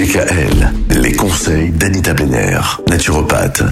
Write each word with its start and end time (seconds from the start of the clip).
DKL, 0.00 0.72
les 1.02 1.12
conseils 1.12 1.68
d'Anita 1.72 2.14
Benner, 2.14 2.58
naturopathe. 2.88 3.64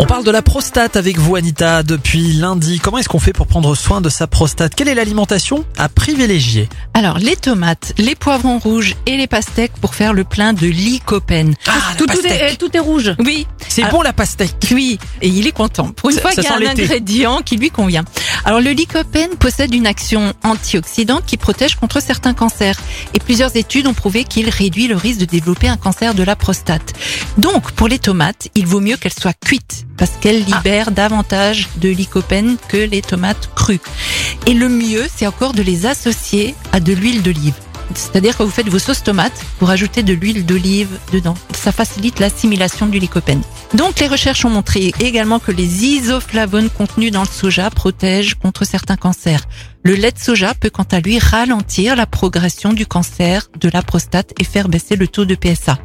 On 0.00 0.06
parle 0.06 0.24
de 0.24 0.30
la 0.32 0.42
prostate 0.42 0.96
avec 0.96 1.18
vous 1.18 1.36
Anita 1.36 1.84
depuis 1.84 2.32
lundi. 2.32 2.80
Comment 2.80 2.98
est-ce 2.98 3.08
qu'on 3.08 3.20
fait 3.20 3.32
pour 3.32 3.46
prendre 3.46 3.76
soin 3.76 4.00
de 4.00 4.08
sa 4.08 4.26
prostate? 4.26 4.74
Quelle 4.74 4.88
est 4.88 4.94
l'alimentation 4.94 5.64
à 5.76 5.88
privilégier? 5.88 6.68
Alors, 6.94 7.18
les 7.18 7.36
tomates, 7.36 7.94
les 7.98 8.14
poivrons 8.16 8.58
rouges 8.58 8.96
et 9.06 9.16
les 9.16 9.26
pastèques 9.28 9.72
pour 9.80 9.94
faire 9.94 10.14
le 10.14 10.24
plein 10.24 10.52
de 10.52 10.66
lycopène. 10.66 11.54
Ah, 11.68 11.72
tout, 11.96 12.06
tout 12.06 12.26
est, 12.26 12.56
tout 12.56 12.76
est 12.76 12.80
rouge. 12.80 13.14
Oui, 13.20 13.46
C'est 13.78 13.84
Ah. 13.84 13.90
bon 13.90 14.02
la 14.02 14.12
pastèque 14.12 14.54
oui, 14.72 14.98
et 15.22 15.28
il 15.28 15.46
est 15.46 15.52
content. 15.52 15.88
Pour 15.92 16.10
une 16.10 16.16
Ça- 16.16 16.22
fois 16.22 16.32
qu'il 16.32 16.42
y 16.42 16.46
a 16.48 16.54
un 16.56 16.66
ingrédient 16.66 17.42
qui 17.44 17.56
lui 17.56 17.70
convient. 17.70 18.04
Alors, 18.44 18.60
le 18.60 18.70
lycopène 18.72 19.30
possède 19.38 19.72
une 19.72 19.86
action 19.86 20.32
antioxydante 20.42 21.24
qui 21.26 21.36
protège 21.36 21.76
contre 21.76 22.02
certains 22.02 22.34
cancers. 22.34 22.76
Et 23.14 23.20
plusieurs 23.20 23.54
études 23.56 23.86
ont 23.86 23.94
prouvé 23.94 24.24
qu'il 24.24 24.48
réduit 24.50 24.88
le 24.88 24.96
risque 24.96 25.20
de 25.20 25.24
développer 25.26 25.68
un 25.68 25.76
cancer 25.76 26.14
de 26.14 26.22
la 26.24 26.34
prostate. 26.34 26.92
Donc, 27.36 27.70
pour 27.72 27.86
les 27.86 28.00
tomates, 28.00 28.48
il 28.56 28.66
vaut 28.66 28.80
mieux 28.80 28.96
qu'elles 28.96 29.12
soient 29.12 29.32
cuites 29.32 29.86
parce 29.96 30.12
qu'elles 30.20 30.44
libèrent 30.44 30.90
davantage 30.90 31.68
de 31.76 31.88
lycopène 31.88 32.56
que 32.68 32.76
les 32.78 33.00
tomates 33.02 33.48
crues. 33.54 33.80
Et 34.46 34.54
le 34.54 34.68
mieux, 34.68 35.06
c'est 35.14 35.26
encore 35.26 35.52
de 35.52 35.62
les 35.62 35.86
associer 35.86 36.54
à 36.72 36.80
de 36.80 36.92
l'huile 36.92 37.22
d'olive. 37.22 37.54
C'est-à-dire 37.94 38.36
que 38.36 38.42
vous 38.42 38.50
faites 38.50 38.68
vos 38.68 38.78
sauces 38.78 39.02
tomates, 39.02 39.44
vous 39.60 39.66
rajoutez 39.66 40.02
de 40.02 40.12
l'huile 40.12 40.46
d'olive 40.46 40.98
dedans. 41.12 41.34
Ça 41.54 41.72
facilite 41.72 42.20
l'assimilation 42.20 42.86
du 42.86 42.98
lycopène. 42.98 43.42
Donc 43.74 44.00
les 44.00 44.06
recherches 44.06 44.44
ont 44.44 44.50
montré 44.50 44.92
également 45.00 45.38
que 45.38 45.52
les 45.52 45.84
isoflavones 45.84 46.70
contenus 46.70 47.12
dans 47.12 47.22
le 47.22 47.28
soja 47.28 47.70
protègent 47.70 48.34
contre 48.34 48.64
certains 48.64 48.96
cancers. 48.96 49.42
Le 49.82 49.94
lait 49.94 50.12
de 50.12 50.18
soja 50.18 50.54
peut 50.54 50.70
quant 50.70 50.86
à 50.90 51.00
lui 51.00 51.18
ralentir 51.18 51.96
la 51.96 52.06
progression 52.06 52.72
du 52.72 52.86
cancer 52.86 53.48
de 53.60 53.68
la 53.68 53.82
prostate 53.82 54.32
et 54.38 54.44
faire 54.44 54.68
baisser 54.68 54.96
le 54.96 55.08
taux 55.08 55.24
de 55.24 55.34
PSA. 55.34 55.78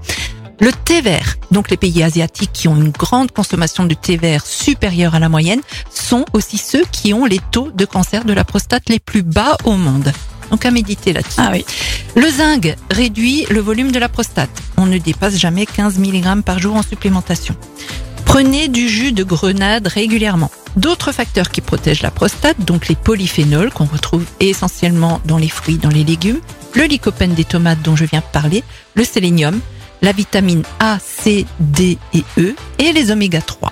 Le 0.59 0.71
thé 0.71 1.01
vert, 1.01 1.35
donc 1.51 1.69
les 1.69 1.77
pays 1.77 2.03
asiatiques 2.03 2.53
qui 2.53 2.67
ont 2.67 2.75
une 2.75 2.91
grande 2.91 3.31
consommation 3.31 3.85
de 3.85 3.93
thé 3.95 4.17
vert 4.17 4.45
supérieure 4.45 5.15
à 5.15 5.19
la 5.19 5.27
moyenne, 5.27 5.61
sont 5.93 6.25
aussi 6.33 6.57
ceux 6.57 6.85
qui 6.91 7.13
ont 7.13 7.25
les 7.25 7.39
taux 7.51 7.71
de 7.71 7.85
cancer 7.85 8.23
de 8.23 8.33
la 8.33 8.45
prostate 8.45 8.87
les 8.87 8.99
plus 8.99 9.23
bas 9.23 9.57
au 9.65 9.73
monde. 9.73 10.13
Donc 10.51 10.65
à 10.65 10.71
méditer 10.71 11.13
là-dessus. 11.13 11.35
Ah 11.37 11.49
oui. 11.51 11.65
Le 12.15 12.29
zinc 12.29 12.75
réduit 12.91 13.45
le 13.49 13.59
volume 13.59 13.91
de 13.91 13.99
la 13.99 14.09
prostate. 14.09 14.49
On 14.77 14.85
ne 14.85 14.97
dépasse 14.97 15.37
jamais 15.37 15.65
15 15.65 15.97
mg 15.99 16.41
par 16.43 16.59
jour 16.59 16.75
en 16.75 16.83
supplémentation. 16.83 17.55
Prenez 18.25 18.67
du 18.67 18.89
jus 18.89 19.11
de 19.11 19.23
grenade 19.23 19.87
régulièrement. 19.87 20.51
D'autres 20.75 21.11
facteurs 21.11 21.49
qui 21.49 21.61
protègent 21.61 22.01
la 22.01 22.09
prostate, 22.09 22.59
donc 22.65 22.87
les 22.87 22.95
polyphénols 22.95 23.71
qu'on 23.71 23.85
retrouve 23.85 24.25
essentiellement 24.39 25.21
dans 25.25 25.37
les 25.37 25.49
fruits, 25.49 25.77
dans 25.77 25.89
les 25.89 26.03
légumes, 26.03 26.39
le 26.73 26.85
lycopène 26.85 27.35
des 27.35 27.43
tomates 27.43 27.81
dont 27.83 27.95
je 27.95 28.05
viens 28.05 28.21
de 28.21 28.31
parler, 28.31 28.63
le 28.95 29.03
sélénium, 29.03 29.59
la 30.01 30.13
vitamine 30.13 30.63
A, 30.79 30.97
C, 30.99 31.45
D 31.59 31.97
et 32.13 32.23
E 32.39 32.55
et 32.79 32.91
les 32.91 33.11
oméga 33.11 33.41
3. 33.41 33.71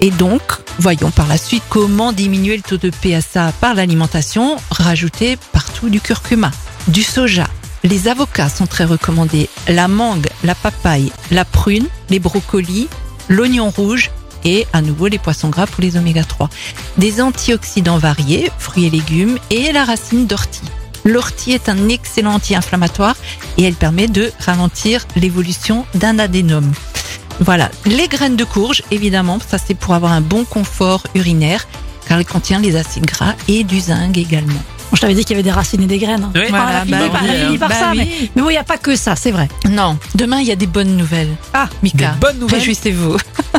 Et 0.00 0.10
donc, 0.10 0.42
voyons 0.78 1.10
par 1.10 1.26
la 1.26 1.36
suite 1.36 1.62
comment 1.68 2.12
diminuer 2.12 2.56
le 2.56 2.62
taux 2.62 2.76
de 2.76 2.90
PSA 2.90 3.52
par 3.60 3.74
l'alimentation. 3.74 4.56
Rajoutez 4.70 5.36
partout 5.52 5.88
du 5.88 6.00
curcuma, 6.00 6.50
du 6.88 7.02
soja. 7.02 7.46
Les 7.82 8.08
avocats 8.08 8.48
sont 8.48 8.66
très 8.66 8.84
recommandés. 8.84 9.48
La 9.68 9.88
mangue, 9.88 10.28
la 10.42 10.54
papaye, 10.54 11.12
la 11.30 11.44
prune, 11.44 11.86
les 12.10 12.18
brocolis, 12.18 12.88
l'oignon 13.28 13.70
rouge 13.70 14.10
et 14.44 14.66
à 14.72 14.82
nouveau 14.82 15.06
les 15.06 15.18
poissons 15.18 15.48
gras 15.48 15.66
pour 15.66 15.82
les 15.82 15.96
oméga 15.96 16.24
3. 16.24 16.48
Des 16.98 17.20
antioxydants 17.20 17.98
variés, 17.98 18.50
fruits 18.58 18.86
et 18.86 18.90
légumes 18.90 19.38
et 19.50 19.72
la 19.72 19.84
racine 19.84 20.26
d'ortie. 20.26 20.60
L'ortie 21.04 21.52
est 21.52 21.68
un 21.68 21.88
excellent 21.88 22.34
anti-inflammatoire 22.34 23.16
et 23.58 23.64
elle 23.64 23.74
permet 23.74 24.08
de 24.08 24.32
ralentir 24.40 25.06
l'évolution 25.16 25.84
d'un 25.94 26.18
adénome. 26.18 26.72
Voilà, 27.40 27.70
les 27.84 28.08
graines 28.08 28.36
de 28.36 28.44
courge, 28.44 28.82
évidemment, 28.90 29.38
ça 29.46 29.58
c'est 29.58 29.74
pour 29.74 29.94
avoir 29.94 30.12
un 30.12 30.20
bon 30.20 30.44
confort 30.44 31.02
urinaire, 31.14 31.66
car 32.08 32.18
elle 32.18 32.26
contient 32.26 32.60
les 32.60 32.76
acides 32.76 33.06
gras 33.06 33.34
et 33.48 33.64
du 33.64 33.80
zinc 33.80 34.16
également. 34.16 34.52
Bon, 34.90 34.96
je 34.96 35.00
t'avais 35.00 35.14
dit 35.14 35.22
qu'il 35.24 35.30
y 35.30 35.34
avait 35.34 35.42
des 35.42 35.50
racines 35.50 35.82
et 35.82 35.86
des 35.86 35.98
graines. 35.98 36.30
Oui. 36.34 36.42
Enfin, 36.48 36.66
elle 36.70 36.76
a 36.76 36.80
fini 36.84 36.90
bah 36.92 37.08
par, 37.10 37.22
oui, 37.22 37.28
elle 37.32 37.36
a 37.36 37.44
fini 37.44 37.56
hein. 37.56 37.58
par 37.58 37.68
Bah 37.70 37.74
ça, 37.74 37.90
oui. 37.92 37.96
mais, 37.98 38.30
mais 38.36 38.42
bon, 38.42 38.48
il 38.50 38.52
n'y 38.52 38.58
a 38.58 38.64
pas 38.64 38.78
que 38.78 38.94
ça, 38.94 39.16
c'est 39.16 39.32
vrai. 39.32 39.48
Non, 39.68 39.98
demain 40.14 40.38
il 40.40 40.46
y 40.46 40.52
a 40.52 40.56
des 40.56 40.66
bonnes 40.68 40.96
nouvelles. 40.96 41.34
Ah, 41.52 41.68
Mika, 41.82 42.12
Des 42.12 42.20
bonnes 42.20 42.38
nouvelles 42.38 42.58
réjouissez-vous. 42.60 43.16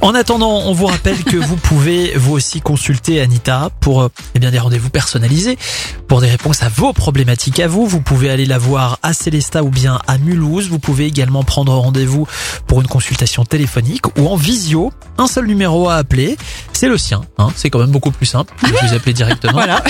En 0.00 0.14
attendant, 0.14 0.62
on 0.64 0.72
vous 0.72 0.86
rappelle 0.86 1.24
que 1.24 1.36
vous 1.36 1.56
pouvez 1.56 2.14
vous 2.14 2.32
aussi 2.32 2.60
consulter 2.60 3.20
Anita 3.20 3.70
pour 3.80 4.02
euh, 4.02 4.08
eh 4.36 4.38
bien 4.38 4.52
des 4.52 4.58
rendez-vous 4.60 4.90
personnalisés, 4.90 5.58
pour 6.06 6.20
des 6.20 6.28
réponses 6.28 6.62
à 6.62 6.68
vos 6.68 6.92
problématiques 6.92 7.58
à 7.58 7.66
vous. 7.66 7.84
Vous 7.84 8.00
pouvez 8.00 8.30
aller 8.30 8.46
la 8.46 8.58
voir 8.58 9.00
à 9.02 9.12
Célestat 9.12 9.64
ou 9.64 9.70
bien 9.70 9.98
à 10.06 10.18
Mulhouse. 10.18 10.68
Vous 10.68 10.78
pouvez 10.78 11.06
également 11.06 11.42
prendre 11.42 11.74
rendez-vous 11.74 12.28
pour 12.68 12.80
une 12.80 12.86
consultation 12.86 13.44
téléphonique 13.44 14.06
ou 14.16 14.28
en 14.28 14.36
visio. 14.36 14.92
Un 15.18 15.26
seul 15.26 15.46
numéro 15.46 15.88
à 15.88 15.96
appeler, 15.96 16.38
c'est 16.72 16.88
le 16.88 16.96
sien. 16.96 17.22
Hein, 17.36 17.48
c'est 17.56 17.68
quand 17.68 17.80
même 17.80 17.90
beaucoup 17.90 18.12
plus 18.12 18.26
simple. 18.26 18.54
de 18.62 18.68
vous 18.68 18.94
appeler 18.94 19.12
directement. 19.12 19.54
Voilà. 19.54 19.82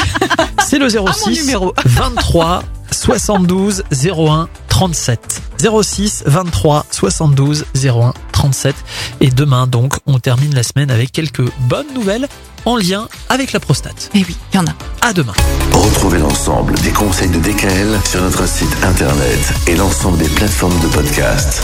C'est 0.67 0.79
le 0.79 0.89
06 0.89 1.41
numéro. 1.43 1.75
23 1.85 2.63
72 2.91 3.85
01 3.93 4.49
37. 4.69 5.43
06 5.83 6.23
23 6.27 6.87
72 6.91 7.67
01 7.75 8.15
37. 8.39 8.77
Et 9.21 9.31
demain 9.31 9.67
donc, 9.67 9.95
on 10.07 10.21
termine 10.21 10.55
la 10.55 10.63
semaine 10.63 10.93
avec 10.93 11.11
quelques 11.11 11.43
bonnes 11.63 11.93
nouvelles 11.93 12.29
en 12.67 12.77
lien 12.77 13.09
avec 13.29 13.53
la 13.53 13.59
prostate. 13.59 14.11
Eh 14.15 14.19
oui, 14.19 14.37
il 14.53 14.57
y 14.57 14.59
en 14.61 14.67
a. 14.67 14.75
À 15.01 15.13
demain. 15.13 15.33
Retrouvez 15.73 16.19
l'ensemble 16.19 16.75
des 16.81 16.91
conseils 16.91 17.31
de 17.31 17.41
DKL 17.41 17.99
sur 18.09 18.23
notre 18.23 18.47
site 18.47 18.77
internet 18.85 19.41
et 19.67 19.75
l'ensemble 19.75 20.19
des 20.19 20.29
plateformes 20.29 20.79
de 20.81 20.87
podcast. 20.87 21.63